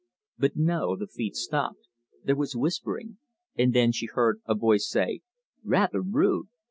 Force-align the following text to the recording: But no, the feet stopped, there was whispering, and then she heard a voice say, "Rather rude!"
But 0.39 0.55
no, 0.55 0.95
the 0.95 1.05
feet 1.05 1.35
stopped, 1.35 1.87
there 2.23 2.35
was 2.35 2.55
whispering, 2.55 3.19
and 3.55 3.71
then 3.71 3.91
she 3.91 4.07
heard 4.07 4.41
a 4.47 4.55
voice 4.55 4.89
say, 4.89 5.21
"Rather 5.63 6.01
rude!" 6.01 6.47